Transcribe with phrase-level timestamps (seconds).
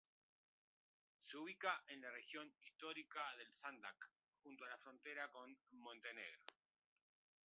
[1.25, 4.09] Se ubica en la región histórica del Sandžak,
[4.41, 6.43] junto a la frontera con Montenegro.